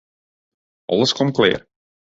[0.95, 1.65] Alles komt klear.